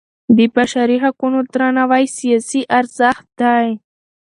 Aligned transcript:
د 0.37 0.39
بشري 0.55 0.97
حقونو 1.03 1.39
درناوی 1.53 2.05
سیاسي 2.17 2.61
ارزښت 2.79 3.25
دی 3.41 3.67